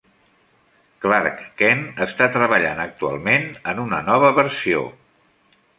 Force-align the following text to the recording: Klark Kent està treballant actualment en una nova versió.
Klark 1.05 1.43
Kent 1.59 1.83
està 2.07 2.29
treballant 2.39 2.83
actualment 2.87 3.47
en 3.75 3.87
una 3.87 4.05
nova 4.13 4.35
versió. 4.43 4.85